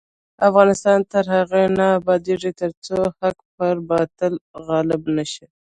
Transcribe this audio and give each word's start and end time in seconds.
افغانستان 0.49 0.99
تر 1.11 1.23
هغو 1.35 1.63
نه 1.77 1.85
ابادیږي، 1.99 2.51
ترڅو 2.61 2.97
حق 3.19 3.37
پر 3.55 3.75
باطل 3.91 4.33
غالب 4.65 5.01
نشي. 5.15 5.45